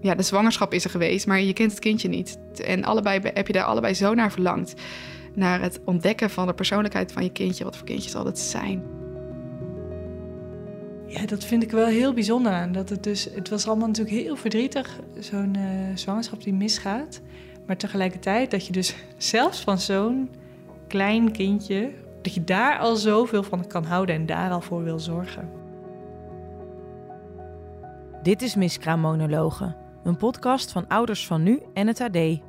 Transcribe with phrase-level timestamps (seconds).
[0.00, 2.38] ja, de zwangerschap is er geweest, maar je kent het kindje niet.
[2.64, 4.74] En allebei heb je daar allebei zo naar verlangd.
[5.34, 7.64] Naar het ontdekken van de persoonlijkheid van je kindje.
[7.64, 8.82] Wat voor kindje zal het zijn?
[11.06, 12.72] Ja, dat vind ik wel heel bijzonder aan.
[12.72, 15.62] Dat het, dus, het was allemaal natuurlijk heel verdrietig, zo'n uh,
[15.94, 17.20] zwangerschap die misgaat.
[17.66, 20.30] Maar tegelijkertijd dat je dus zelfs van zo'n
[20.86, 21.92] klein kindje,
[22.22, 25.48] dat je daar al zoveel van kan houden en daar al voor wil zorgen.
[28.22, 32.40] Dit is Miskraammonologen, een podcast van Ouders van Nu en het AD.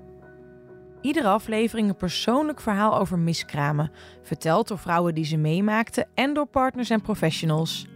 [1.01, 6.45] Iedere aflevering een persoonlijk verhaal over miskramen, verteld door vrouwen die ze meemaakten en door
[6.45, 7.87] partners en professionals.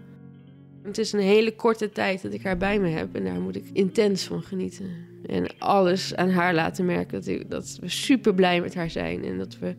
[0.84, 3.56] Het is een hele korte tijd dat ik haar bij me heb en daar moet
[3.56, 4.90] ik intens van genieten.
[5.26, 9.24] En alles aan haar laten merken dat, ik, dat we super blij met haar zijn
[9.24, 9.76] en dat we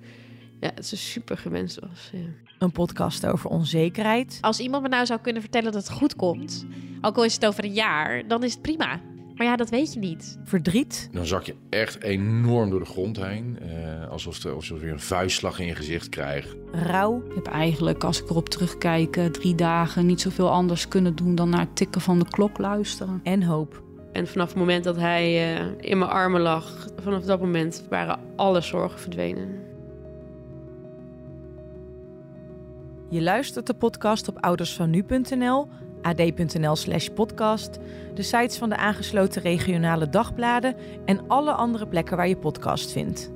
[0.60, 2.10] ja, dat ze super gewenst was.
[2.12, 2.18] Ja.
[2.58, 4.38] Een podcast over onzekerheid.
[4.40, 6.66] Als iemand me nou zou kunnen vertellen dat het goed komt,
[7.00, 9.00] ook al is het over een jaar, dan is het prima.
[9.36, 10.38] Maar ja, dat weet je niet.
[10.44, 11.08] Verdriet.
[11.12, 13.58] Dan zak je echt enorm door de grond heen.
[13.62, 16.56] Uh, alsof, alsof je een vuistslag in je gezicht krijgt.
[16.72, 17.22] Rouw.
[17.28, 21.34] Ik heb eigenlijk, als ik erop terugkijk, eh, drie dagen niet zoveel anders kunnen doen
[21.34, 23.20] dan naar het tikken van de klok luisteren.
[23.22, 23.82] En hoop.
[24.12, 28.18] En vanaf het moment dat hij uh, in mijn armen lag, vanaf dat moment waren
[28.36, 29.48] alle zorgen verdwenen.
[33.08, 35.68] Je luistert de podcast op oudersvannu.nl,
[36.04, 37.78] ad.nl slash podcast,
[38.14, 43.30] de sites van de aangesloten regionale dagbladen en alle andere plekken waar je podcast vindt.